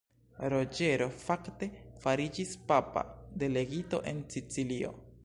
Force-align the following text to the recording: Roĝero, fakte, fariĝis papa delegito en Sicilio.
Roĝero, 0.51 1.07
fakte, 1.25 1.69
fariĝis 2.05 2.55
papa 2.73 3.05
delegito 3.45 4.01
en 4.15 4.25
Sicilio. 4.37 4.93